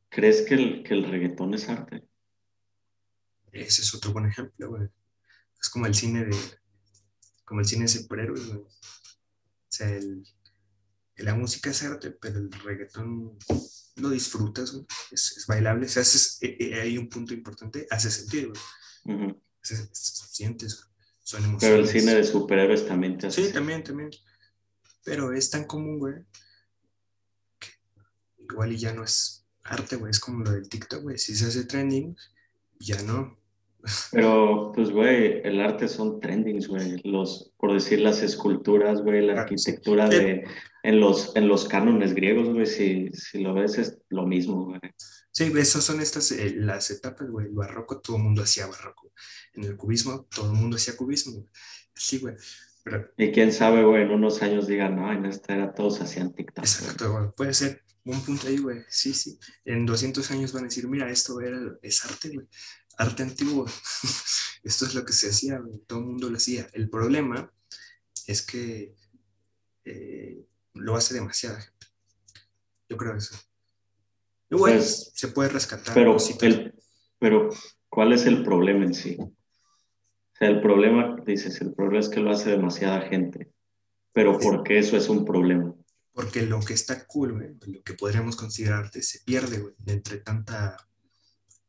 [0.09, 2.09] ¿crees que, el, que el reggaetón es arte?
[3.51, 4.89] Ese es otro buen ejemplo, güey.
[5.61, 6.37] Es como el cine de...
[7.45, 8.65] Como el cine de superhéroes, güey.
[9.73, 10.23] O sea, el,
[11.17, 13.39] la música es arte, pero el reggaetón
[13.97, 14.79] lo disfrutas,
[15.11, 18.53] Es, bailable, se hace, eh, eh, hay un punto importante, hace sentido,
[19.63, 21.61] sientes, son emociones.
[21.61, 23.47] Pero el cine de superhéroes también te hace.
[23.47, 24.11] Sí, también, también.
[25.05, 26.17] Pero es tan común, güey,
[27.59, 27.71] que
[28.39, 31.17] igual y ya no es arte, güey, es como lo del TikTok, güey.
[31.17, 32.15] Si se hace trending,
[32.79, 33.42] ya no.
[34.11, 37.01] Pero, pues, güey, el arte son trendings, güey.
[37.05, 40.45] Los, por decir, las esculturas, güey, la arquitectura de,
[40.83, 44.81] en los, en los cánones griegos, güey, si, si lo ves es lo mismo, güey.
[45.31, 47.47] Sí, esas son estas, eh, las etapas, güey.
[47.47, 49.13] El barroco, todo el mundo hacía barroco.
[49.55, 51.49] En el cubismo, todo el mundo hacía cubismo.
[51.95, 52.35] Sí, güey.
[53.17, 56.65] Y quién sabe, güey, en unos años digan, no, en esta era todos hacían TikTok.
[56.65, 57.31] Exacto, güey.
[57.37, 58.81] Puede ser un punto ahí, güey.
[58.89, 59.39] Sí, sí.
[59.65, 62.47] En 200 años van a decir, mira, esto era, es arte, güey.
[62.99, 63.67] Arte antiguo.
[64.63, 65.61] esto es lo que se hacía.
[65.87, 66.69] Todo el mundo lo hacía.
[66.73, 67.53] El problema
[68.27, 68.95] es que
[69.85, 71.87] eh, lo hace demasiada gente.
[72.89, 73.37] Yo creo eso.
[74.51, 75.95] Igual pues, se puede rescatar.
[75.95, 76.17] Pero,
[77.19, 77.49] pero,
[77.89, 79.17] ¿cuál es el problema en sí?
[79.19, 79.33] O
[80.39, 83.51] sea, el problema, dices, el problema es que lo hace demasiada gente.
[84.13, 85.75] Pero ¿por qué eso es un problema?
[86.13, 90.77] Porque lo que está cool, güey, lo que podríamos considerarte, se pierde, güey, entre tanta,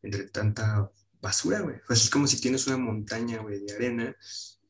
[0.02, 0.92] entre tanta
[1.24, 1.78] basura, güey.
[1.88, 4.16] Pues es como si tienes una montaña, güey, de arena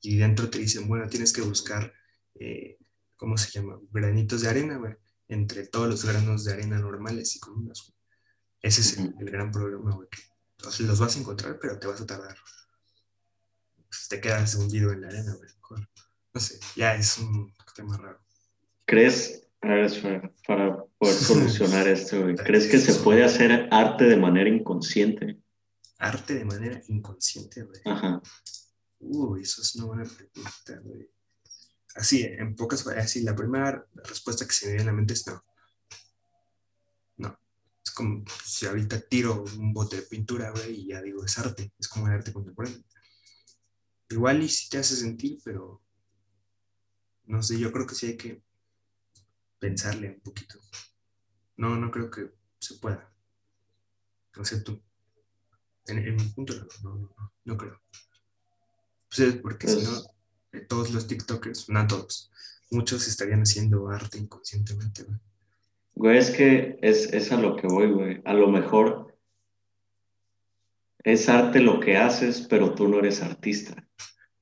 [0.02, 1.92] y dentro te dicen, bueno, tienes que buscar,
[2.36, 2.78] eh,
[3.18, 3.80] ¿cómo se llama?
[3.92, 4.94] Granitos de arena, güey,
[5.28, 7.92] entre todos los granos de arena normales y comunes.
[8.62, 10.08] Ese es el, gran problema, güey.
[10.60, 12.38] Entonces los vas a encontrar, pero te vas a tardar.
[13.88, 15.50] Pues te quedas hundido en la arena, güey.
[16.34, 18.20] No sé, ya es un tema raro.
[18.86, 25.43] ¿Crees, para poder solucionar esto, güey, ¿crees que se puede hacer arte de manera inconsciente?
[26.04, 27.82] Arte de manera inconsciente, güey.
[27.86, 28.22] Ajá.
[29.00, 31.10] Uy, eso es una buena pregunta, güey.
[31.96, 35.26] Así, en pocas así, la primera respuesta que se me viene a la mente es
[35.28, 35.44] no.
[37.18, 37.40] No.
[37.86, 41.72] Es como si ahorita tiro un bote de pintura, güey, y ya digo, es arte.
[41.80, 42.84] Es como el arte contemporáneo.
[44.10, 45.82] Igual y si te hace sentir, pero
[47.26, 48.44] no sé, yo creo que sí hay que
[49.58, 50.60] pensarle un poquito.
[51.56, 53.10] No, no creo que se pueda.
[54.36, 54.82] No sé tú.
[55.88, 57.82] En, mi punto, no, no, no, creo.
[59.10, 60.08] Pues porque si no, pues
[60.54, 62.32] eh, todos los TikTokers, no todos,
[62.72, 65.20] muchos estarían haciendo arte inconscientemente, güey.
[65.96, 68.22] Güey, es que es, es a lo que voy, güey.
[68.26, 69.16] A lo mejor
[71.04, 73.88] es arte lo que haces, pero tú no eres artista.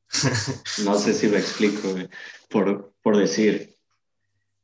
[0.85, 2.09] No sé si me explico, güey.
[2.49, 3.75] Por, por decir,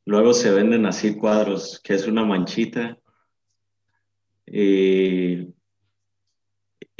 [0.04, 2.98] luego se venden así cuadros, que es una manchita
[4.46, 5.54] y,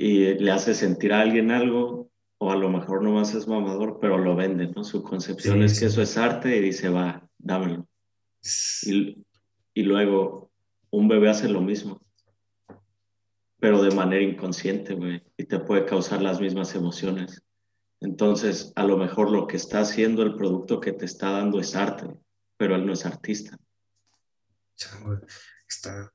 [0.01, 2.09] y le hace sentir a alguien algo,
[2.39, 4.85] o a lo mejor no más es mamador, pero lo venden, ¿no?
[4.85, 7.89] Su concepción es que eso es arte y dice, va, dámelo.
[8.85, 9.27] Y,
[9.75, 10.53] y luego
[10.91, 12.01] un bebé hace lo mismo,
[13.59, 17.43] pero de manera inconsciente, güey, y te puede causar las mismas emociones.
[18.01, 21.75] Entonces, a lo mejor lo que está haciendo el producto que te está dando es
[21.75, 22.07] arte,
[22.57, 23.59] pero él no es artista.
[25.69, 26.13] Está...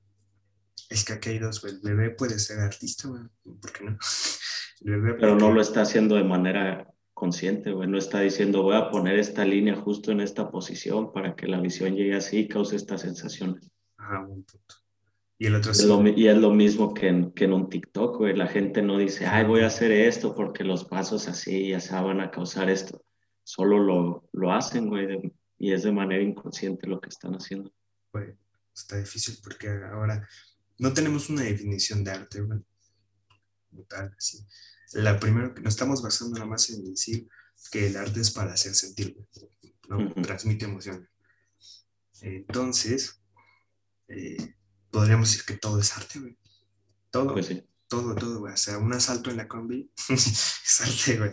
[0.90, 3.24] Es que aquí hay dos, El bebé puede ser artista, güey.
[3.44, 3.98] ¿Por qué no?
[5.20, 7.88] pero no lo está haciendo de manera consciente, güey.
[7.88, 11.62] No está diciendo, voy a poner esta línea justo en esta posición para que la
[11.62, 13.70] visión llegue así y cause estas sensaciones.
[13.98, 14.76] Ajá, un punto.
[15.38, 18.18] Y el otro es lo, y es lo mismo que en, que en un TikTok,
[18.18, 18.36] güey.
[18.36, 21.94] La gente no dice, ay, voy a hacer esto porque los pasos así ya se
[21.94, 23.04] van a causar esto.
[23.44, 27.74] Solo lo, lo hacen, güey, y es de manera inconsciente lo que están haciendo.
[28.14, 28.36] Güey,
[28.74, 30.28] está difícil porque ahora
[30.84, 32.60] no tenemos una definición de arte, güey.
[33.88, 34.46] Tal, así.
[34.92, 37.26] La primera que nos estamos basando nada más en decir
[37.72, 39.16] que el arte es para hacer sentir,
[39.88, 40.14] ¿no?
[40.16, 41.08] Transmite emociones.
[42.20, 43.22] Entonces,
[44.10, 44.56] eh,
[44.92, 46.38] podríamos decir que todo es arte, güey.
[47.10, 47.32] Todo.
[47.32, 47.66] Pues sí.
[47.88, 48.54] Todo, todo, güey.
[48.54, 51.32] O sea, un asalto en la combi es arte, güey.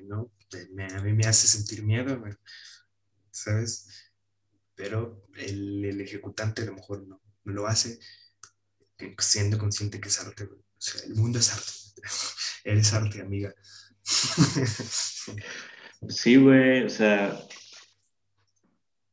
[0.00, 0.30] ¿No?
[0.94, 2.34] a mí me hace sentir miedo, güey.
[3.30, 4.12] ¿Sabes?
[4.74, 7.98] Pero el, el, ejecutante a lo mejor no lo hace
[9.18, 10.60] siendo consciente que es arte, güey.
[10.60, 11.72] O sea, el mundo es arte.
[12.64, 13.54] Eres arte, amiga.
[16.08, 16.84] sí, güey.
[16.84, 17.38] O sea,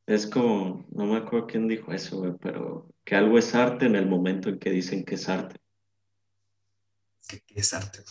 [0.05, 3.95] es como, no me acuerdo quién dijo eso, güey, pero que algo es arte en
[3.95, 5.59] el momento en que dicen que es arte.
[7.27, 8.03] ¿Qué, es arte?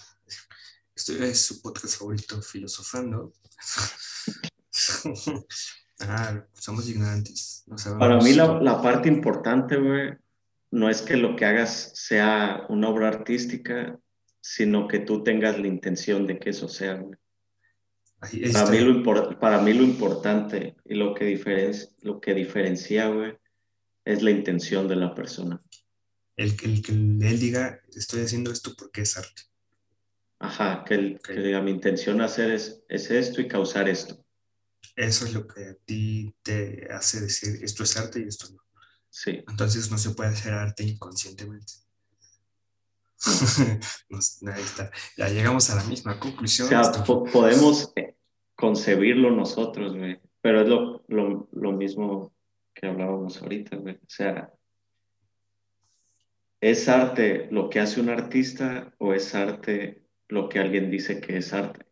[0.94, 3.32] Esto es su podcast favorito, Filosofando.
[6.00, 7.64] ah, somos ignorantes.
[7.98, 10.12] Para mí la, la parte importante, güey,
[10.72, 14.00] no es que lo que hagas sea una obra artística,
[14.40, 17.16] sino que tú tengas la intención de que eso sea, güey.
[18.52, 23.36] Para mí, lo para mí lo importante y lo que, diferencia, lo que diferencia, güey,
[24.04, 25.62] es la intención de la persona.
[26.36, 29.42] El, que él diga, estoy haciendo esto porque es arte.
[30.38, 34.24] Ajá, que, él, diga, mi intención hacer es, es esto y causar esto.
[34.96, 38.62] Eso es lo que a ti te hace decir, esto es arte y esto no.
[39.12, 39.44] Sí.
[39.46, 41.74] Entonces no se puede hacer arte inconscientemente.
[44.54, 44.90] ahí está.
[45.18, 46.66] Ya llegamos a la misma conclusión.
[46.66, 48.16] O sea, podemos eh,
[48.56, 50.18] concebirlo nosotros, güey.
[50.40, 52.34] Pero es lo, lo, lo, mismo
[52.74, 53.96] que hablábamos ahorita, güey.
[53.96, 54.50] O sea,
[56.62, 61.36] ¿es arte lo que hace un artista o es arte lo que alguien dice que
[61.36, 61.84] es arte?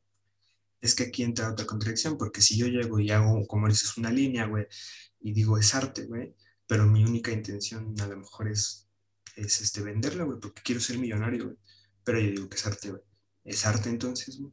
[0.81, 4.11] Es que aquí entra otra contradicción, porque si yo llego y hago, como dices, una
[4.11, 4.67] línea, güey,
[5.21, 6.35] y digo es arte, güey,
[6.71, 8.91] pero mi única intención a lo mejor es
[9.35, 11.57] es este, venderla, güey, porque quiero ser millonario, güey.
[12.05, 13.03] Pero yo digo que es arte, güey.
[13.45, 14.53] ¿Es arte entonces, güey?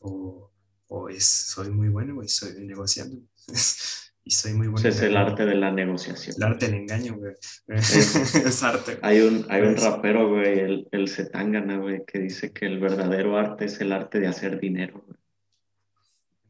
[0.00, 0.52] O,
[0.88, 3.22] o es, soy muy bueno, güey, soy negociando.
[4.24, 4.86] y soy muy bueno.
[4.86, 6.36] es el arte de la negociación.
[6.36, 7.34] El arte del engaño, güey.
[7.68, 8.98] Es, arte.
[9.02, 13.38] Hay un, hay un rapero, güey, el, el Zetangana, güey, que dice que el verdadero
[13.38, 15.18] arte es el arte de hacer dinero, güey.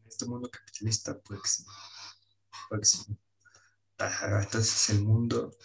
[0.03, 1.65] En este mundo capitalista, pues,
[2.69, 3.07] pues,
[3.99, 5.57] entonces el mundo...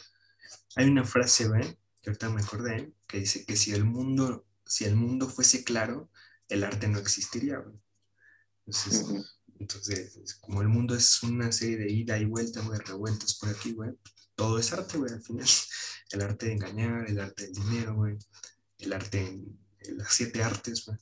[0.75, 4.85] Hay una frase, güey, que ahorita me acordé, que dice que si el mundo si
[4.85, 6.09] el mundo fuese claro,
[6.47, 7.75] el arte no existiría, güey.
[8.65, 9.05] Entonces,
[9.59, 13.73] entonces, como el mundo es una serie de ida y vuelta, güey, revueltas por aquí,
[13.73, 13.91] güey,
[14.33, 15.45] todo es arte, güey, al final.
[16.11, 18.17] El arte de engañar, el arte del dinero, güey,
[18.79, 19.39] el arte,
[19.95, 20.97] las siete artes, güey.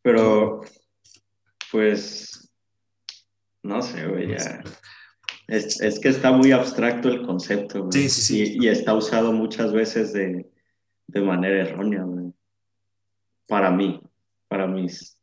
[0.00, 0.62] Pero,
[1.70, 2.50] pues,
[3.62, 4.64] no sé, güey, ya.
[5.50, 7.92] Es, es que está muy abstracto el concepto, güey.
[7.92, 8.58] Sí, sí, sí.
[8.60, 10.48] Y, y está usado muchas veces de,
[11.08, 12.32] de manera errónea, güey.
[13.48, 14.00] Para mí,
[14.46, 15.18] para mis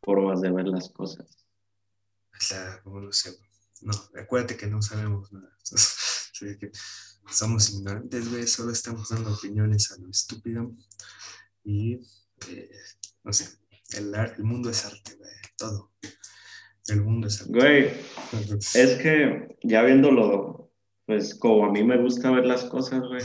[0.00, 1.36] formas de ver las cosas.
[2.38, 3.50] Sea, como no sé, güey.
[3.82, 5.56] No, acuérdate que no sabemos nada.
[6.34, 6.72] Sí, que
[7.30, 10.74] somos ignorantes, güey, solo estamos dando opiniones a lo estúpido.
[11.62, 12.00] Y,
[12.48, 12.70] eh,
[13.22, 13.58] no sé,
[13.90, 15.92] el, el mundo es arte, güey, todo.
[16.88, 17.46] El mundo es.
[17.46, 17.90] Güey,
[18.74, 20.70] es que ya viéndolo,
[21.06, 23.22] pues como a mí me gusta ver las cosas, güey.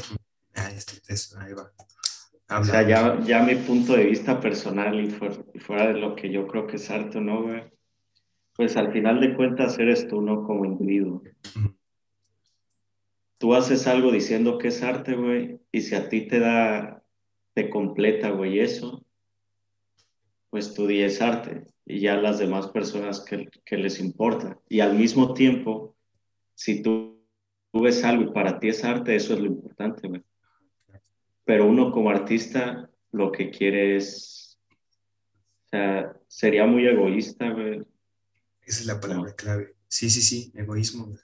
[0.55, 1.71] Ah, este, eso, ahí va.
[2.49, 6.15] O sea, ya, ya mi punto de vista personal y fuera, y fuera de lo
[6.15, 7.63] que yo creo que es arte, ¿no, güey?
[8.55, 10.43] Pues al final de cuentas eres tú, ¿no?
[10.43, 11.21] Como individuo.
[13.37, 17.03] Tú haces algo diciendo que es arte, güey, y si a ti te da,
[17.53, 19.05] te completa, güey, eso,
[20.57, 24.59] pues tú es arte, y ya las demás personas que, que les importa.
[24.67, 25.95] Y al mismo tiempo,
[26.55, 27.23] si tú,
[27.71, 30.23] tú ves algo y para ti es arte, eso es lo importante.
[31.45, 34.59] Pero uno como artista lo que quiere es,
[35.67, 37.83] o sea, sería muy egoísta, güey.
[38.63, 39.75] Esa es la palabra clave.
[39.87, 41.15] Sí, sí, sí, egoísmo.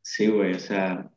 [0.00, 1.12] Sí, güey, o sea,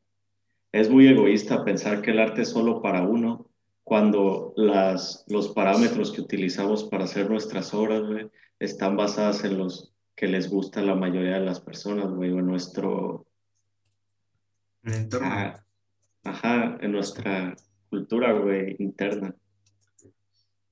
[0.74, 3.50] es muy egoísta pensar que el arte es solo para uno,
[3.92, 9.94] cuando las, los parámetros que utilizamos para hacer nuestras obras, güey, están basadas en los
[10.16, 13.28] que les gusta a la mayoría de las personas, güey, o en nuestro,
[14.84, 15.28] En el entorno.
[15.30, 15.66] ah,
[16.24, 17.54] ajá, en nuestra
[17.90, 19.36] cultura, güey, interna.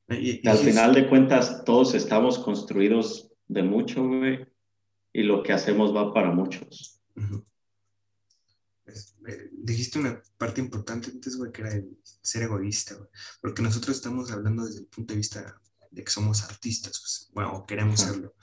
[0.08, 4.48] Y- y Al final de cuentas, todos estamos construidos de mucho, güey,
[5.12, 7.02] y lo que hacemos va para muchos.
[8.86, 9.14] Es-
[9.72, 13.10] dijiste una parte importante antes, güey, que era el ser egoísta, güey.
[13.42, 17.54] Porque nosotros estamos hablando desde el punto de vista de que somos artistas, pues, bueno,
[17.54, 18.14] o queremos Ajá.
[18.14, 18.36] serlo.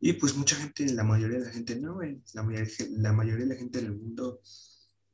[0.00, 2.22] Y pues mucha gente, la mayoría de la gente no, güey.
[2.32, 4.40] La mayoría, la mayoría de la gente del mundo,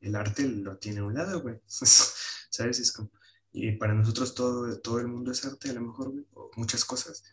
[0.00, 1.60] el arte lo tiene a un lado, güey.
[1.68, 2.78] ¿Sabes?
[2.78, 3.10] Es como,
[3.52, 6.84] y para nosotros todo, todo el mundo es arte, a lo mejor, güey, o muchas
[6.84, 7.24] cosas.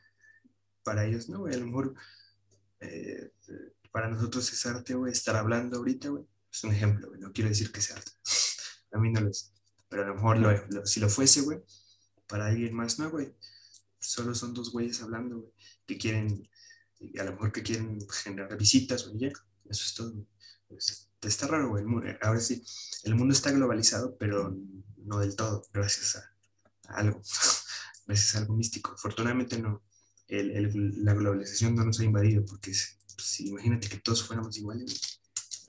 [0.84, 1.94] Para ellos no, güey, a lo mejor
[2.80, 3.32] eh,
[3.92, 6.26] para nosotros es arte, güey, estar hablando ahorita, güey.
[6.54, 7.20] Es un ejemplo, güey.
[7.20, 8.12] No quiero decir que sea arte.
[8.94, 9.52] A mí no lo es.
[9.90, 11.60] Pero a lo mejor lo- lo- si lo fuese, güey,
[12.28, 13.36] para alguien más, no, güey.
[14.00, 15.52] Solo son dos güeyes hablando, güey,
[15.88, 16.48] que quieren,
[17.20, 19.28] a lo mejor que quieren generar visitas, güey, ya.
[19.70, 20.14] Eso es todo.
[20.68, 21.84] Pues, está raro, güey.
[22.22, 22.64] Ahora sí,
[23.04, 24.56] el mundo está globalizado, pero
[24.98, 27.22] no del todo, gracias a, a algo.
[28.06, 28.92] gracias a algo místico.
[28.92, 29.84] Afortunadamente no.
[30.28, 35.20] El- el- la globalización no nos ha invadido, porque si imagínate que todos fuéramos iguales.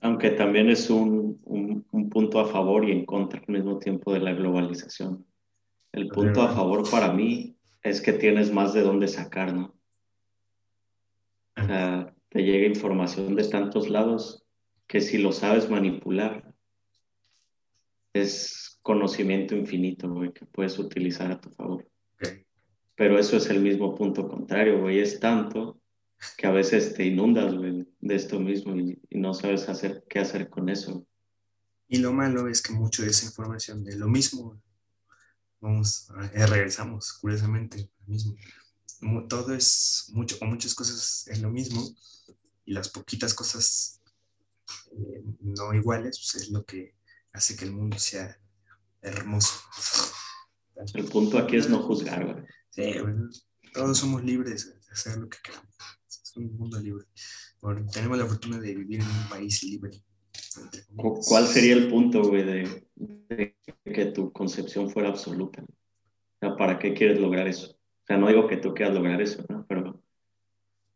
[0.01, 4.13] Aunque también es un, un- un punto a favor y en contra al mismo tiempo
[4.13, 5.25] de la globalización.
[5.91, 9.73] El punto a favor para mí es que tienes más de dónde sacar, ¿no?
[11.57, 14.43] O sea, te llega información de tantos lados
[14.87, 16.53] que si lo sabes manipular,
[18.13, 21.87] es conocimiento infinito, güey, que puedes utilizar a tu favor.
[22.95, 24.99] Pero eso es el mismo punto contrario, güey.
[24.99, 25.79] Es tanto
[26.37, 30.19] que a veces te inundas, güey, de esto mismo y, y no sabes hacer qué
[30.19, 31.07] hacer con eso.
[31.87, 34.61] Y lo malo es que mucho de esa información de lo mismo,
[35.59, 38.35] vamos, eh, regresamos, curiosamente, lo mismo.
[39.27, 41.83] Todo es mucho, o muchas cosas es lo mismo,
[42.65, 43.99] y las poquitas cosas
[44.91, 46.95] eh, no iguales, pues es lo que
[47.33, 48.39] hace que el mundo sea
[49.01, 49.53] hermoso.
[50.93, 52.45] El punto aquí es no juzgar.
[52.69, 53.29] Sí, bueno,
[53.73, 55.75] todos somos libres de hacer lo que queramos.
[56.07, 57.05] Es un mundo libre.
[57.91, 59.91] Tenemos la fortuna de vivir en un país libre.
[60.95, 65.63] ¿Cuál sería el punto, güey, de, de que tu concepción fuera absoluta?
[65.63, 67.71] O sea, ¿para qué quieres lograr eso?
[67.71, 69.65] O sea, no digo que tú quieras lograr eso, ¿no?
[69.67, 70.01] Pero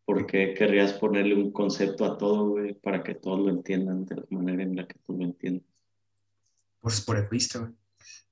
[0.06, 4.16] ¿por qué querrías ponerle un concepto a todo, güey, para que todos lo entiendan de
[4.16, 5.66] la manera en la que tú lo entiendes?
[6.80, 7.72] Por, por egoísta, güey.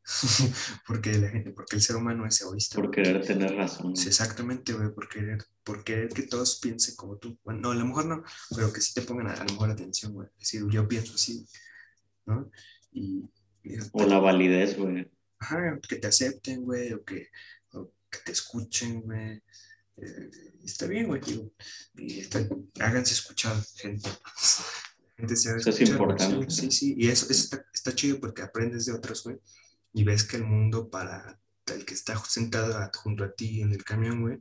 [0.87, 2.75] porque, la gente, porque el ser humano es egoísta.
[2.77, 3.95] Por querer tener razón.
[3.95, 7.37] Sí, exactamente, güey, por querer, por querer que todos piensen como tú.
[7.43, 8.23] Bueno, no, a lo mejor no,
[8.55, 10.27] pero que sí te pongan a, a lo mejor atención, güey.
[10.39, 11.45] Es decir, yo pienso así,
[12.25, 12.49] ¿no?
[12.91, 13.29] Y,
[13.63, 15.11] y- O la validez, güey.
[15.39, 17.27] ajá, que te acepten, güey, o que,
[17.73, 19.41] o que te escuchen, güey.
[19.97, 20.29] Eh,
[20.63, 21.51] está bien, güey, digo.
[21.95, 22.47] Y está-
[22.79, 24.09] háganse escuchar, gente.
[25.17, 26.51] Gente se Eso es escuchar, güey, importante.
[26.51, 26.95] Sí, sí, sí.
[26.95, 29.37] Y eso, eso está, está chido porque aprendes de otros, güey.
[29.97, 33.83] Y ves que el mundo para el que está sentado junto a ti en el
[33.83, 34.39] camión, güey,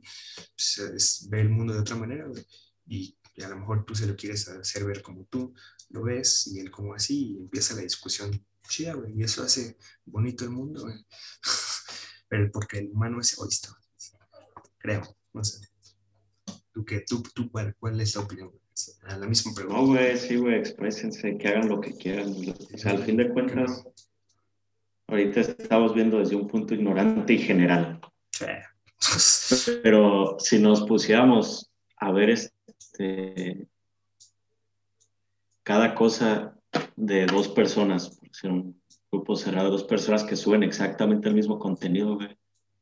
[0.55, 2.45] pues, ve el mundo de otra manera, güey.
[2.85, 5.55] Y, a lo mejor tú se lo quieres hacer ver como tú
[5.89, 9.13] lo ves y él como así, y empieza la discusión chida, güey.
[9.17, 11.03] Y eso hace bonito el mundo, güey.
[12.29, 13.75] Pero porque el humano es egoísta,
[14.77, 15.67] creo, no sé.
[16.71, 18.51] ¿Tú, qué, tú, tú cuál, cuál es la opinión?
[19.05, 19.81] A la misma pregunta.
[19.81, 22.27] No, güey, sí, güey, exprésense, que hagan lo que quieran.
[22.29, 23.83] O sea, al fin de cuentas,
[25.07, 27.99] ahorita estamos viendo desde un punto ignorante y general.
[29.83, 33.67] Pero si nos pusiéramos a ver este,
[35.63, 36.57] cada cosa
[36.95, 38.81] de dos personas, un
[39.11, 42.19] grupo cerrado de dos personas que suben exactamente el mismo contenido.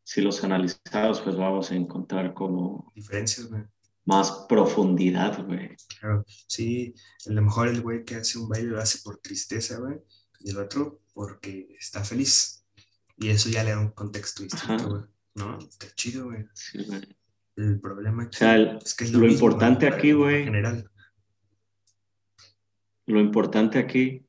[0.04, 2.92] Si los analizamos, pues vamos a encontrar como...
[2.96, 3.64] Diferencias, güey.
[4.06, 5.76] Más profundidad, güey.
[6.00, 6.94] Claro, sí,
[7.28, 9.98] a lo mejor el güey que hace un baile lo hace por tristeza, güey,
[10.46, 12.64] y el otro porque está feliz.
[13.18, 15.02] Y eso ya le da un contexto distinto, güey.
[15.34, 15.58] ¿No?
[15.58, 16.46] Está chido, güey.
[16.54, 16.86] Sí.
[17.56, 18.38] El problema aquí
[18.84, 20.40] es que es lo, importante aquí, güey.
[20.40, 20.92] En general.
[23.08, 24.26] Lo importante aquí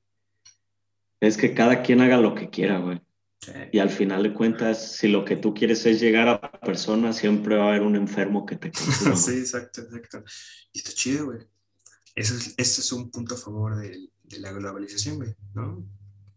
[1.20, 3.02] es que cada quien haga lo que quiera, güey.
[3.70, 7.56] Y al final de cuentas, si lo que tú quieres es llegar a personas, siempre
[7.56, 9.16] va a haber un enfermo que te consuma.
[9.16, 10.24] sí, exacto, exacto.
[10.72, 11.40] Y está chido, güey.
[12.14, 15.84] Eso es, ese es un punto a favor de, de la globalización, güey, ¿no?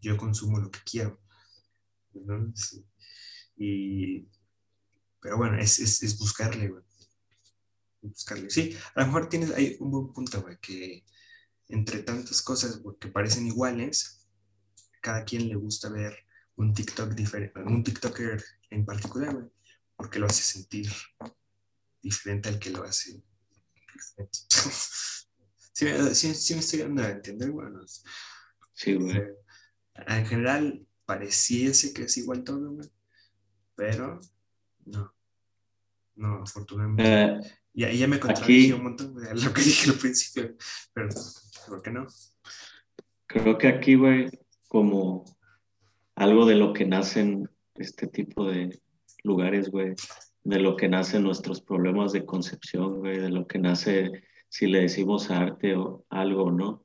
[0.02, 1.20] Yo consumo lo que quiero.
[3.56, 4.28] Y,
[5.22, 6.84] pero bueno, es, es, es buscarle, güey.
[8.02, 8.50] Buscarle.
[8.50, 11.06] Sí, a lo mejor tienes ahí un buen punto, güey, que
[11.68, 14.28] entre tantas cosas que parecen iguales,
[15.02, 16.16] cada quien le gusta ver
[16.56, 19.50] un TikTok diferente, un TikToker en particular, güey,
[19.95, 20.91] porque lo hace sentir
[22.02, 23.22] diferente al que lo hace
[25.74, 27.68] sí, sí, me estoy dando a entender, güey.
[28.74, 29.18] Sí, güey.
[29.18, 29.36] Eh,
[30.08, 32.89] en general, pareciese que es igual todo, güey.
[33.76, 34.20] Pero
[34.86, 35.14] no.
[36.16, 37.04] No, afortunadamente.
[37.06, 37.39] Eh,
[37.74, 40.56] y ahí ya me contradije un montón de lo que dije al principio.
[40.93, 41.10] Pero,
[41.68, 42.08] ¿por qué no?
[43.26, 44.30] Creo que aquí, güey,
[44.68, 45.24] como
[46.16, 48.82] algo de lo que nacen este tipo de
[49.24, 49.95] lugares, güey,
[50.43, 54.12] de lo que nacen nuestros problemas de concepción, güey, de lo que nace
[54.50, 56.84] si le decimos arte o algo, ¿no?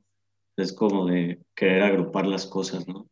[0.57, 3.09] Es como de querer agrupar las cosas, ¿no?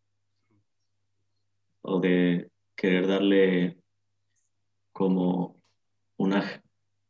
[1.82, 3.78] O de querer darle
[4.93, 5.61] como
[6.16, 6.62] una,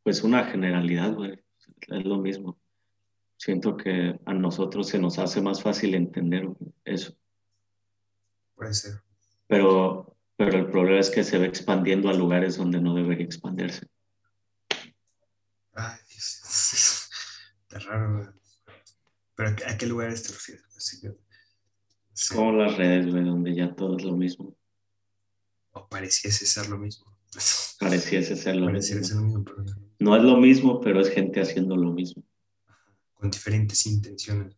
[0.02, 1.38] pues una generalidad, güey.
[1.88, 2.58] Es lo mismo.
[3.36, 6.48] Siento que a nosotros se nos hace más fácil entender
[6.84, 7.14] eso.
[8.54, 9.02] Puede ser.
[9.48, 13.86] Pero, pero el problema es que se va expandiendo a lugares donde no debería expandirse.
[15.74, 18.41] Ay, Está raro, güey.
[19.34, 20.64] ¿Pero a qué lugares te refieres?
[22.30, 24.56] Como las redes, güey, donde ya todo es lo mismo.
[25.72, 27.06] O pareciese ser lo mismo.
[27.78, 29.44] Pareciese ser lo mismo.
[29.98, 32.22] No es lo mismo, pero es gente haciendo lo mismo.
[33.14, 34.56] Con diferentes intenciones.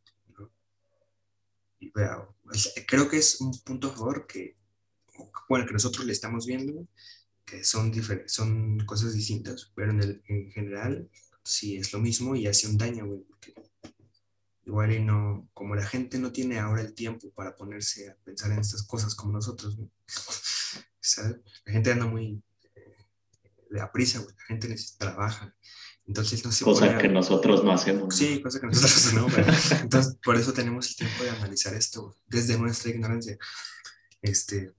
[1.79, 1.91] Y
[2.87, 4.57] creo que es un punto a favor que,
[5.49, 6.89] bueno, que nosotros le estamos viendo,
[7.45, 7.93] que son,
[8.27, 11.09] son cosas distintas, pero en, el, en general
[11.45, 13.25] sí es lo mismo y hace un daño, güey,
[14.67, 18.53] igual y no, como la gente no tiene ahora el tiempo para ponerse a pensar
[18.53, 19.79] en estas cosas como nosotros,
[21.67, 22.43] La gente anda muy
[22.75, 22.97] eh,
[23.71, 24.35] de aprisa, güey.
[24.35, 25.55] la gente necesita, trabaja.
[26.07, 28.15] Entonces no se Cosa que nosotros no hacemos.
[28.17, 29.27] Sí, cosa que nosotros no.
[29.83, 33.39] Entonces, por eso tenemos el tiempo de analizar esto, desde nuestra ignorancia.
[34.23, 34.73] Este,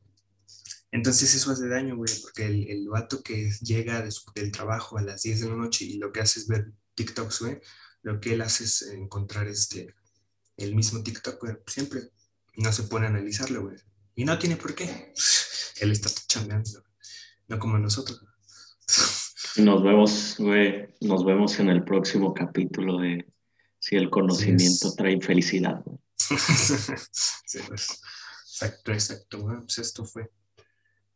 [0.92, 5.24] entonces eso hace daño, güey, porque el, el vato que llega del trabajo a las
[5.24, 7.62] 10 de la noche y lo que hace es ver TikToks, güey,
[8.06, 9.96] lo que él hace es encontrar este,
[10.58, 12.12] el mismo TikTok, siempre.
[12.56, 13.78] No se pone a analizarlo, güey.
[14.14, 15.12] Y no tiene por qué.
[15.82, 16.84] Él está chambeando,
[17.48, 18.24] no como nosotros.
[19.58, 23.26] Nos vemos, güey, nos vemos en el próximo capítulo de
[23.80, 25.82] si el conocimiento trae felicidad.
[26.18, 28.02] sí, pues.
[28.44, 29.58] Exacto, exacto, güey.
[29.60, 30.30] Pues esto fue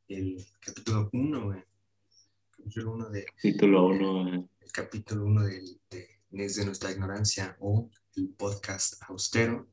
[0.08, 1.64] el capítulo 1, güey.
[2.52, 3.26] Capítulo 1 de...
[3.26, 9.68] Capítulo 1, El capítulo 1 de desde nuestra ignorancia o el podcast austero.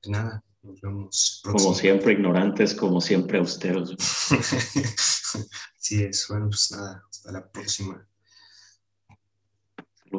[0.00, 1.42] Pues nada, nos vemos.
[1.44, 3.96] Como siempre ignorantes, como siempre austeros.
[5.78, 8.06] sí es, bueno, pues nada, hasta la próxima.